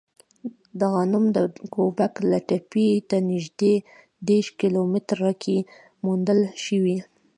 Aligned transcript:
دغه 0.79 0.97
غنم 1.03 1.25
د 1.35 1.37
ګوبک 1.75 2.13
لي 2.29 2.39
تپې 2.49 2.87
ته 3.09 3.17
نږدې 3.29 3.73
دېرش 4.27 4.47
کیلو 4.59 4.81
متره 4.93 5.31
کې 5.41 5.57
موندل 6.03 6.39
شوی. 6.63 6.97